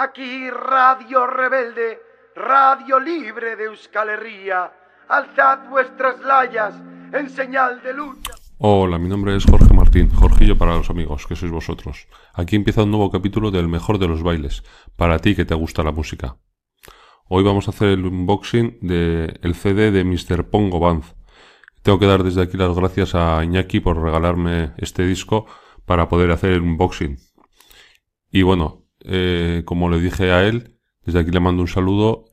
[0.00, 1.98] Aquí Radio Rebelde,
[2.36, 4.72] Radio Libre de Euskal Herria.
[5.08, 6.72] Alzad vuestras layas
[7.12, 8.34] en señal de lucha.
[8.58, 12.06] Hola, mi nombre es Jorge Martín, Jorgillo para los amigos, que sois vosotros.
[12.32, 14.62] Aquí empieza un nuevo capítulo del mejor de los bailes,
[14.94, 16.36] para ti que te gusta la música.
[17.26, 20.48] Hoy vamos a hacer el unboxing del CD de Mr.
[20.48, 21.02] Pongo Band.
[21.82, 25.46] Tengo que dar desde aquí las gracias a Iñaki por regalarme este disco
[25.86, 27.18] para poder hacer el unboxing.
[28.30, 32.26] Y bueno, eh, como le dije a él, desde aquí le mando un saludo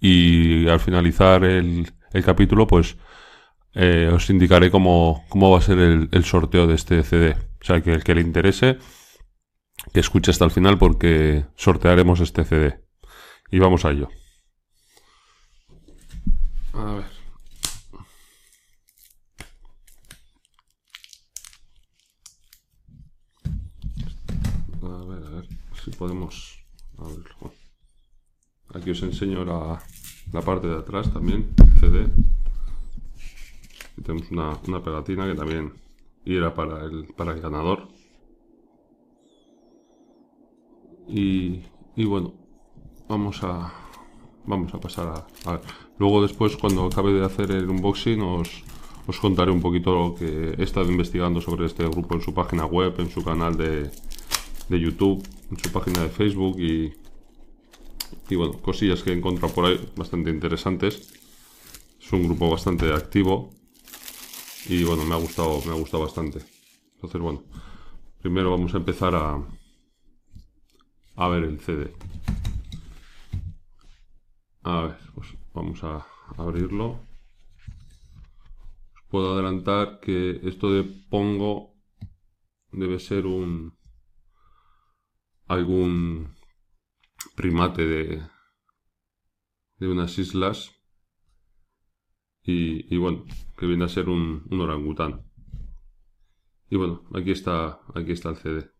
[0.00, 1.92] y al finalizar el,
[2.24, 2.96] capítulo pues
[3.74, 7.36] eh, os indicaré cómo, cómo, va a ser el, sorteo de este CD.
[7.60, 8.78] O sea, que el que le interese,
[9.92, 12.80] que escuche hasta el final porque sortearemos este CD.
[13.50, 14.08] Y vamos a ello.
[16.72, 17.04] A ver.
[24.82, 25.58] A ver, a ver
[25.90, 26.58] podemos.
[28.74, 29.80] Aquí os enseño la,
[30.32, 32.10] la parte de atrás también, CD.
[34.04, 35.72] tenemos una, una, pegatina que también
[36.24, 37.88] irá para el, para el ganador.
[41.08, 41.62] Y,
[41.96, 42.34] y bueno,
[43.08, 43.72] vamos a
[44.44, 45.60] vamos a pasar a.
[45.98, 48.62] Luego después cuando acabe de hacer el unboxing os,
[49.06, 52.66] os contaré un poquito lo que he estado investigando sobre este grupo en su página
[52.66, 53.90] web, en su canal de,
[54.68, 56.92] de YouTube, en su página de Facebook y,
[58.28, 61.12] y bueno, cosillas que he encontrado por ahí bastante interesantes.
[62.00, 63.50] Es un grupo bastante activo
[64.68, 66.40] y bueno, me ha gustado, me ha gustado bastante.
[66.94, 67.42] Entonces bueno,
[68.20, 69.42] primero vamos a empezar a,
[71.16, 71.92] a ver el CD.
[74.62, 77.00] A ver, pues vamos a abrirlo.
[78.96, 81.74] Os puedo adelantar que esto de pongo
[82.72, 83.77] debe ser un
[85.48, 86.34] algún
[87.34, 88.22] primate de,
[89.78, 90.78] de unas islas
[92.50, 93.26] y, bueno,
[93.58, 95.22] que viene a ser un, orangután.
[96.70, 98.70] Y bueno, aquí está, aquí está el CD,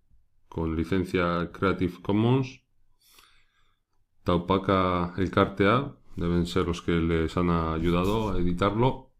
[0.49, 2.63] con licencia Creative Commons.
[4.25, 9.13] Taupaca el A deben ser los que les han ayudado a editarlo.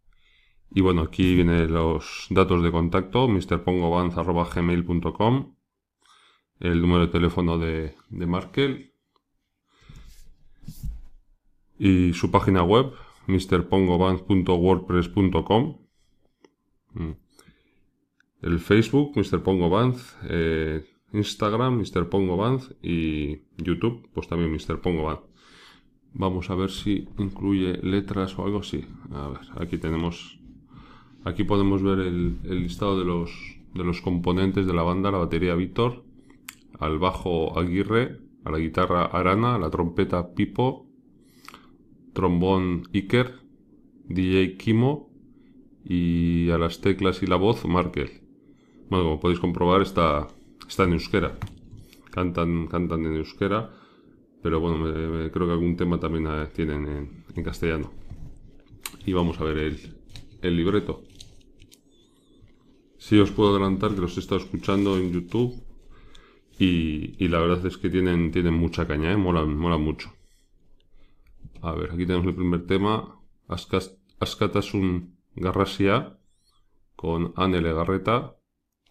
[0.71, 5.58] Y bueno, aquí vienen los datos de contacto, mrpongobanz.gmail.com,
[6.61, 8.93] el número de teléfono de, de Markel
[11.79, 12.93] y su página web
[13.29, 15.79] mrpongoband.wordpress.com
[16.95, 17.11] mm.
[18.43, 19.43] el Facebook Mr.
[19.43, 22.09] Pongo eh, Instagram Mr.
[22.83, 24.81] Y YouTube pues también Mr.
[24.81, 25.27] Pongo
[26.15, 30.39] vamos a ver si incluye letras o algo así a ver aquí tenemos
[31.25, 35.19] aquí podemos ver el, el listado de los de los componentes de la banda la
[35.19, 36.08] batería Víctor
[36.79, 40.89] al bajo Aguirre a la guitarra Arana a la trompeta Pipo
[42.19, 43.33] trombón Iker,
[44.09, 45.09] DJ Kimo
[45.85, 48.11] y a las teclas y la voz Markel.
[48.91, 50.27] Bueno, como podéis comprobar está,
[50.67, 51.39] está en euskera.
[52.11, 53.71] Cantan, cantan en euskera,
[54.43, 54.85] pero bueno,
[55.31, 57.93] creo que algún tema también eh, tienen en, castellano.
[59.07, 59.79] Y vamos a ver el,
[60.43, 61.05] el libreto.
[62.97, 65.55] Sí os puedo adelantar que los he estado escuchando en YouTube
[66.59, 69.17] y, la verdad es que tienen, tienen mucha caña, ¿eh?
[69.17, 70.13] molan mucho.
[71.63, 73.21] A ver, aquí tenemos el primer tema.
[74.21, 76.19] Askatasun Garrasia
[76.97, 78.37] con Anne Legarreta.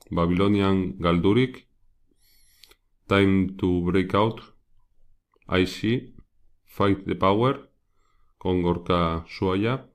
[0.09, 1.67] Babylonian Galdurik.
[3.07, 4.41] Time to Break Out.
[5.49, 6.13] IC.
[6.63, 7.72] Fight the Power
[8.38, 9.89] con Gorka Suaya.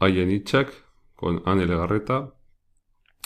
[0.00, 0.72] Ayen Ichak
[1.14, 2.34] con Anne Legarreta.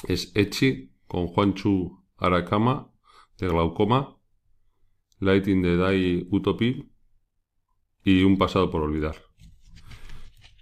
[0.07, 2.93] Es Echi con Juanchu Arakama
[3.39, 4.17] de Glaucoma.
[5.19, 6.93] Lighting the Die Utopy
[8.05, 9.17] y un pasado por olvidar.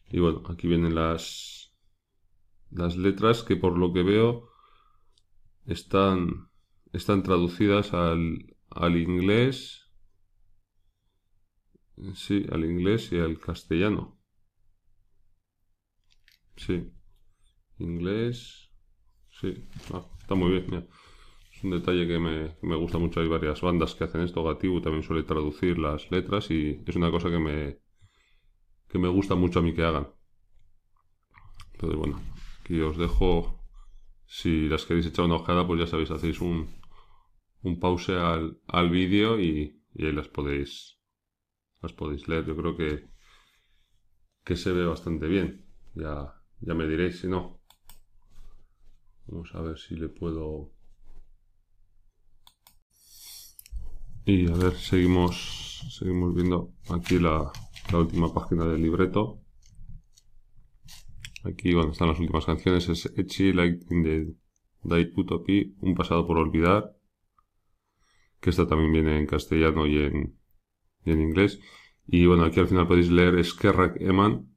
[0.08, 1.74] Y bueno, aquí vienen las,
[2.70, 4.48] las letras que por lo que veo
[5.66, 6.50] están,
[6.92, 9.90] están traducidas al, al inglés.
[12.14, 14.20] Sí, al inglés y al castellano.
[16.56, 16.92] Sí,
[17.78, 18.70] inglés.
[19.30, 20.66] Sí, ah, está muy bien.
[20.68, 20.86] Mira
[21.64, 23.20] un detalle que me, gusta mucho.
[23.20, 24.44] Hay varias bandas que hacen esto.
[24.44, 27.78] Gatibu también suele traducir las letras y es una cosa que me,
[28.88, 30.08] que me gusta mucho a mí que hagan.
[31.72, 32.20] Entonces, bueno,
[32.60, 33.60] aquí os dejo.
[34.26, 36.68] Si las queréis echar una ojeada, pues ya sabéis, hacéis un,
[37.62, 40.98] un pause al, al vídeo y, y, ahí las podéis,
[41.82, 42.44] las podéis leer.
[42.46, 43.08] Yo creo que,
[44.44, 45.66] que se ve bastante bien.
[45.94, 47.62] Ya, ya me diréis si no.
[49.26, 50.73] Vamos a ver si le puedo
[54.26, 57.52] Y a ver, seguimos, seguimos viendo aquí la,
[57.92, 59.42] última página del libreto.
[61.44, 62.88] Aquí, bueno, están las últimas canciones.
[62.88, 64.34] Es Echi, Like in the
[64.82, 66.96] Day Utopia, Un pasado por olvidar.
[68.40, 70.38] Que esta también viene en castellano y en,
[71.04, 71.60] en inglés.
[72.06, 74.48] Y bueno, aquí al final podéis leer Skerrak Eman,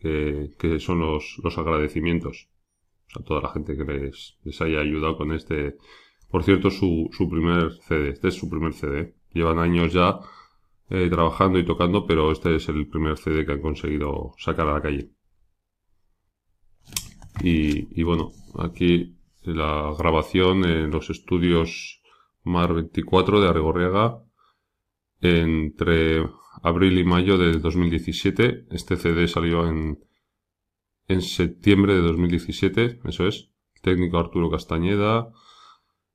[0.00, 2.50] que, que son los, los agradecimientos
[3.14, 5.76] a toda la gente que les, les haya ayudado con este.
[6.34, 8.08] Por cierto, su, su primer CD.
[8.08, 9.14] Este es su primer CD.
[9.32, 10.18] Llevan años ya
[10.90, 14.72] eh, trabajando y tocando, pero este es el primer CD que han conseguido sacar a
[14.72, 15.12] la calle.
[17.40, 19.14] Y, bueno, aquí
[19.44, 22.02] la grabación en los estudios
[22.42, 24.18] Mar 24 de Arregorriaga
[25.20, 26.28] entre
[26.64, 28.66] abril y mayo de 2017.
[28.72, 30.00] Este CD salió en,
[31.06, 33.52] en septiembre de 2017, eso es.
[33.82, 35.30] técnico Arturo Castañeda.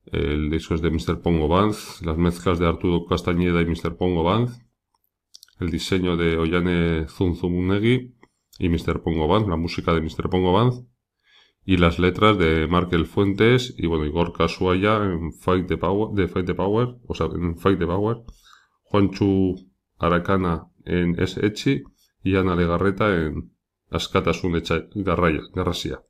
[0.06, 1.22] El disco es de Mr.
[1.22, 1.75] Pongo Band.
[2.01, 3.96] Las mezclas de Arturo Castañeda y Mr.
[3.98, 4.50] Pongo Band.
[5.60, 8.16] El diseño de Oyane Zunzumunegi
[8.57, 9.01] y Mr.
[9.01, 9.48] Pongo Band.
[9.48, 10.30] La música de Mr.
[10.30, 10.88] Pongo Band.
[11.66, 16.28] Y las letras de Markel Fuentes y bueno, Igor Casuaya en Fight the Power, de
[16.28, 18.24] Fight the Power, o sea, en Fight the Power.
[18.84, 19.56] Juanchu
[20.00, 21.84] Aracana en S.
[22.24, 23.54] y Ana Legarreta en
[23.92, 24.62] Askatasun
[24.95, 26.02] Garraya, Garrasia.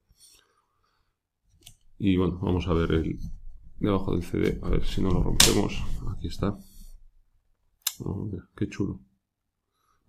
[1.97, 3.19] Y bueno, vamos a ver el
[3.79, 5.83] debajo del CD, a ver si no lo rompemos.
[6.15, 6.57] Aquí está.
[7.99, 9.01] Oh, qué chulo.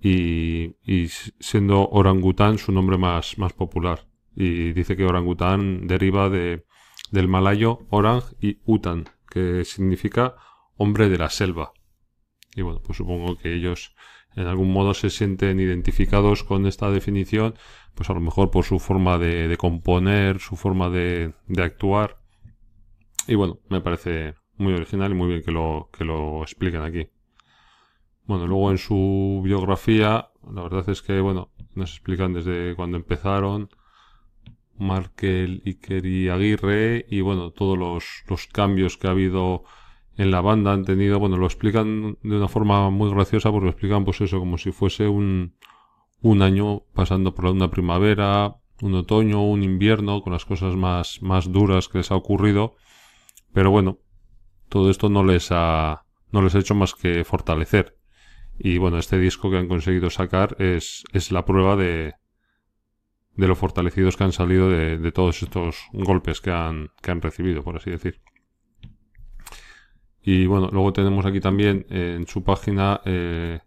[0.00, 4.06] y, y siendo orangután su nombre más, más popular
[4.36, 6.66] y dice que orangután deriva de,
[7.10, 10.36] del malayo orang y utan, que significa
[10.76, 11.72] hombre de la selva.
[12.54, 13.94] Y bueno, pues supongo que ellos
[14.34, 17.54] en algún modo se sienten identificados con esta definición,
[17.96, 22.18] pues a lo mejor por su forma de, de componer, su forma de, de, actuar.
[23.26, 27.08] Y bueno, me parece muy original y muy bien que lo, que lo expliquen aquí.
[28.26, 33.70] Bueno, luego en su biografía, la verdad es que, bueno, nos explican desde cuando empezaron,
[34.76, 39.64] Markel, Iker y Aguirre y bueno, todos los, los, cambios que ha habido
[40.18, 43.70] en la banda han tenido, bueno, lo explican de una forma muy graciosa porque lo
[43.70, 45.54] explican pues eso como si fuese un,
[46.26, 51.52] un año pasando por una primavera, un otoño, un invierno, con las cosas más, más
[51.52, 52.74] duras que les ha ocurrido.
[53.52, 54.00] Pero bueno,
[54.68, 57.96] todo esto no les ha, no les ha hecho más que fortalecer.
[58.58, 62.14] Y bueno, este disco que han conseguido sacar es, es la prueba de,
[63.36, 67.22] de lo fortalecidos que han salido de, de todos estos golpes que han, que han
[67.22, 68.20] recibido, por así decir.
[70.22, 73.60] Y bueno, luego tenemos aquí también en su página eh,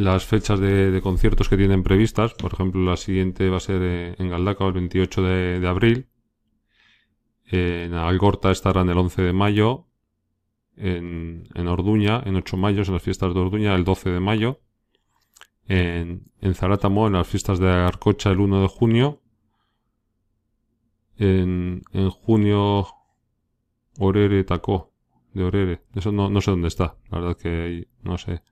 [0.00, 2.34] las fechas de, de, conciertos que tienen previstas.
[2.34, 6.08] Por ejemplo, la siguiente va a ser eh, en Galdacao el 28 de, de abril.
[7.46, 9.86] En Algorta estarán el 11 de mayo.
[10.76, 14.60] En, Orduña, en 8 mayo, en las fiestas de Orduña, el 12 de mayo
[15.70, 19.20] en, Zarátamo, en las fiestas de Arcocha el 1 de junio.
[21.16, 22.86] En, en junio,
[23.98, 24.92] Orere Tacó,
[25.32, 25.82] de Orere.
[25.94, 28.42] Eso no, no sé dónde está, la verdad que no sé.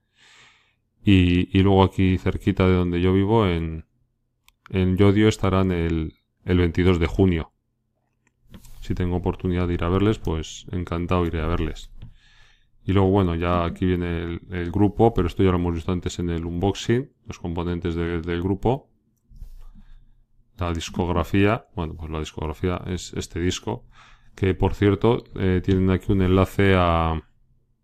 [1.11, 3.87] Y, luego aquí cerquita de donde yo vivo, en,
[4.69, 6.13] en Yodio, estarán el,
[6.45, 7.51] el 22 de junio.
[8.83, 11.91] Si tengo oportunidad de ir a verles, pues encantado iré a verles.
[12.85, 16.19] Y luego, bueno, ya aquí viene el, grupo, pero esto ya lo hemos visto antes
[16.19, 18.91] en el unboxing, los componentes del grupo.
[20.59, 23.87] La discografía, bueno, pues la discografía es este disco,
[24.35, 27.19] que por cierto, eh, tienen aquí un enlace a,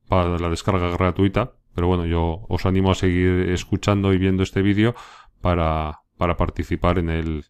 [0.09, 4.63] para la descarga gratuita, pero bueno, yo os animo a seguir escuchando y viendo este
[4.63, 4.95] vídeo
[5.41, 7.45] para, para participar en el,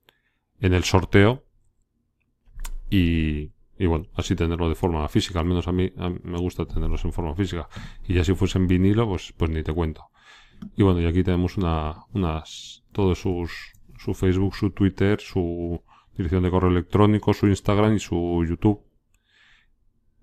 [0.61, 1.45] en el sorteo
[2.91, 7.05] y, y bueno, así tenerlo de forma física, al menos a mí, me gusta tenerlos
[7.05, 7.69] en forma física.
[8.07, 10.11] Y ya si fuese en vinilo, pues, pues ni te cuento.
[10.77, 15.83] Y bueno, y aquí tenemos una, unas, todos sus, su Facebook, su Twitter, su
[16.17, 18.81] dirección de correo electrónico, su Instagram y su YouTube.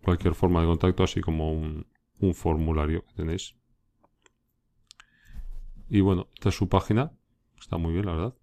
[0.01, 1.85] Cualquier forma de contacto, así como un,
[2.19, 3.55] un formulario que tenéis.
[5.93, 7.11] Y bueno, esta es su página.
[7.59, 8.33] Está muy bien, la verdad.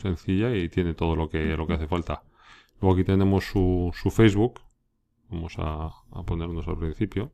[0.00, 2.22] Sencilla y tiene todo lo que, lo que hace falta.
[2.80, 4.60] Luego aquí tenemos su, su Facebook.
[5.30, 5.90] Vamos a,
[6.24, 7.32] ponernos al principio.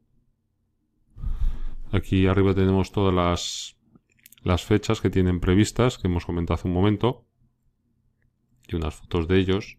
[1.92, 3.76] Aquí arriba tenemos todas las,
[4.42, 7.26] las fechas que tienen previstas, que hemos comentado hace un momento.
[8.66, 9.76] Y unas fotos de ellos.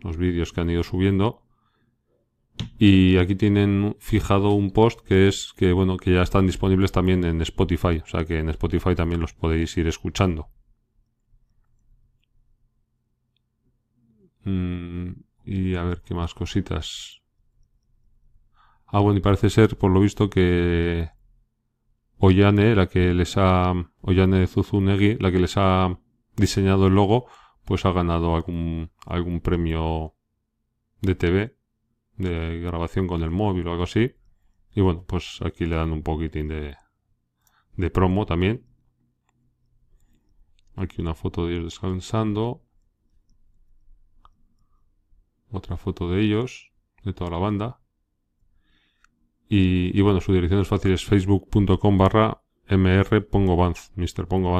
[0.00, 1.40] Los vídeos que han ido subiendo.
[2.78, 7.24] Y aquí tienen fijado un post que es que bueno, que ya están disponibles también
[7.24, 8.00] en Spotify.
[8.02, 10.48] O sea que en Spotify también los podéis ir escuchando.
[14.44, 15.12] Mm,
[15.44, 17.20] y a ver qué más cositas.
[18.86, 21.10] Ah, bueno, y parece ser, por lo visto, que
[22.18, 23.72] Ollane, la que les ha.
[24.02, 25.98] Ollane Zuzunegi, la que les ha
[26.36, 27.26] diseñado el logo,
[27.64, 30.14] pues ha ganado algún, algún premio
[31.02, 31.56] de TV,
[32.20, 34.14] de grabación con el móvil o algo así.
[34.74, 36.76] Y bueno, pues aquí le dan un poquitín de,
[37.76, 38.64] de promo también.
[40.76, 42.62] Aquí una foto de ellos descansando.
[45.50, 46.72] Otra foto de ellos,
[47.02, 47.80] de toda la banda.
[49.52, 53.56] Y, bueno, su dirección es fácil, es facebook.com barra mr pongo
[53.96, 54.28] Mr.
[54.28, 54.52] Pongo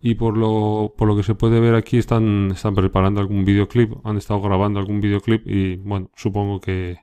[0.00, 3.94] Y por lo, por lo que se puede ver aquí están, están preparando algún videoclip,
[4.04, 7.00] han estado grabando algún videoclip y bueno, supongo que,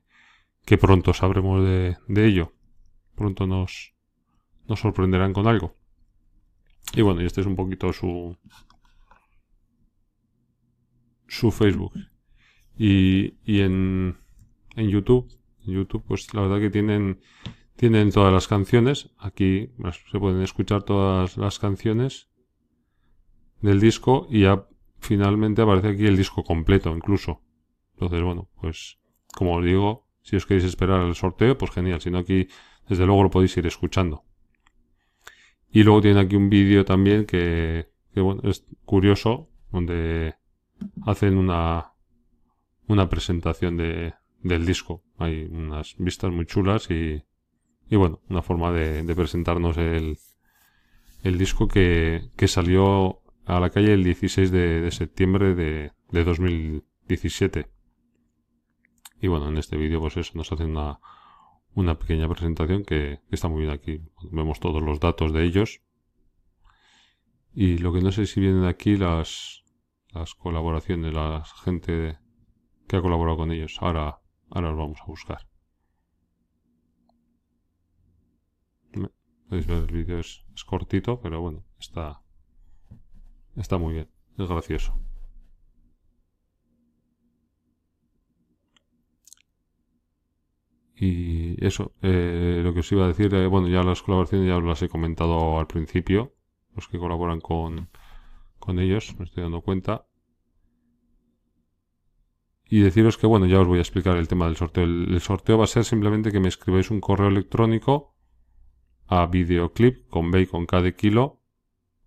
[0.66, 2.54] que pronto sabremos de, de ello.
[3.16, 3.94] Pronto nos,
[4.68, 5.76] nos sorprenderán con algo.
[6.94, 8.38] Y bueno, y este es un poquito su,
[11.28, 11.94] su Facebook.
[12.78, 14.18] Y, y en,
[14.76, 15.28] en YouTube,
[15.66, 17.20] YouTube, pues la verdad que tienen,
[17.76, 19.10] tienen todas las canciones.
[19.18, 19.70] Aquí
[20.12, 22.30] se pueden escuchar todas las canciones
[23.62, 24.66] del disco y ya
[25.00, 27.42] finalmente aparece aquí el disco completo incluso.
[27.94, 29.00] Entonces, bueno, pues
[29.34, 32.02] como os digo, si os queréis esperar al sorteo, pues genial.
[32.02, 32.48] Si no, aquí
[32.88, 34.24] desde luego lo podéis ir escuchando.
[35.72, 40.36] Y luego tiene aquí un vídeo también que, bueno, es curioso, donde
[41.06, 41.94] hacen una,
[42.88, 45.04] una presentación de, del disco.
[45.18, 47.22] Hay unas vistas muy chulas y,
[47.90, 50.18] y bueno, una forma de, de presentarnos el,
[51.24, 57.70] el disco que, que, salió a la calle el 16 de, septiembre de, de, 2017.
[59.22, 61.00] Y bueno, en este vídeo pues eso, nos hacen una,
[61.74, 64.02] una pequeña presentación que, que, está muy bien aquí.
[64.32, 65.82] Vemos todos los datos de ellos.
[67.54, 69.64] Y lo que no sé si vienen aquí las,
[70.14, 72.18] las colaboraciones, la gente
[72.88, 73.78] que ha colaborado con ellos.
[73.82, 75.48] Ahora, ahora los vamos a buscar.
[79.48, 82.24] Podéis ver el vídeo, es, cortito, pero bueno, está,
[83.56, 85.00] está muy bien, es gracioso.
[90.98, 94.60] Y eso, eh, lo que os iba a decir, eh, bueno, ya las colaboraciones ya
[94.60, 96.34] las he comentado al principio,
[96.74, 97.90] los que colaboran con,
[98.60, 100.08] con ellos, me estoy dando cuenta.
[102.68, 104.86] Y deciros que, bueno, ya os voy a explicar el tema del sorteo.
[104.86, 108.16] El, sorteo va a ser simplemente que me escribáis un correo electrónico
[109.08, 111.35] a videoclip con bacon cada kilo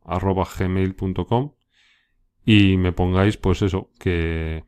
[0.09, 1.55] arroba gmail.com
[2.45, 4.65] y me pongáis pues eso que,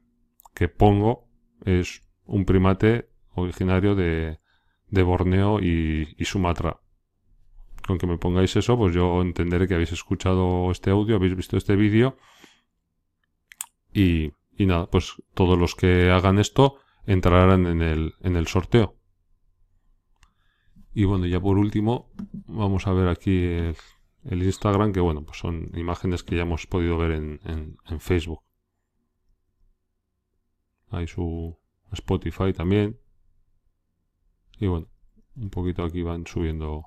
[0.55, 1.29] que pongo
[1.65, 4.39] es un primate originario de,
[4.89, 6.81] de Borneo y, Sumatra
[7.87, 11.57] con que me pongáis eso, pues yo entenderé que habéis escuchado este audio, habéis visto
[11.57, 12.19] este vídeo.
[13.93, 18.97] Y, y, nada, pues todos los que hagan esto entrarán en el, en el sorteo.
[20.95, 22.13] Y bueno, ya por último,
[22.47, 23.77] vamos a ver aquí el,
[24.25, 28.43] el Instagram, que bueno, pues son imágenes que ya hemos podido ver en, Facebook.
[30.91, 31.57] Hay su
[31.93, 32.99] Spotify también.
[34.59, 34.89] Y bueno,
[35.37, 36.85] un poquito aquí van subiendo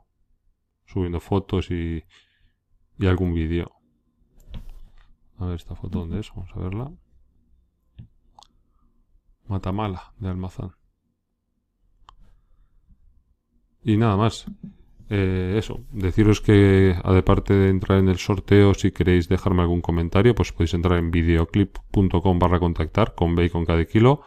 [0.85, 2.03] subiendo fotos y,
[2.99, 3.71] y algún vídeo.
[5.37, 6.91] A ver esta foto dónde es, vamos a verla.
[9.47, 10.75] Matamala de Almazán.
[13.83, 14.45] Y nada más.
[15.09, 20.33] Eh, eso, deciros que aparte de entrar en el sorteo, si queréis dejarme algún comentario,
[20.33, 24.21] pues podéis entrar en videoclip.com barra contactar con B y con cada kilo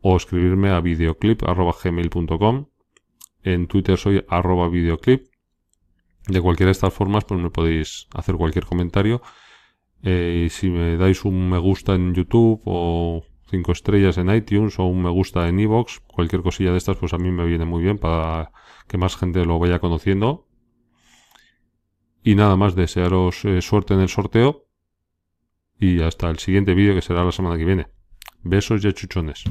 [0.00, 2.66] o escribirme a videoclip.gmail.com
[3.42, 5.26] en Twitter soy arroba videoclip.
[6.28, 9.22] De cualquiera de estas formas pues me podéis hacer cualquier comentario.
[10.02, 14.78] Eh, y si me dais un me gusta en YouTube o 5 estrellas en iTunes
[14.78, 17.66] o un me gusta en iVoox, cualquier cosilla de estas pues a mí me viene
[17.66, 18.50] muy bien para
[18.88, 20.48] que más gente lo vaya conociendo.
[22.24, 24.64] Y nada más, desearos eh, suerte en el sorteo
[25.78, 27.88] y hasta el siguiente vídeo que será la semana que viene.
[28.42, 29.44] Besos y achuchones.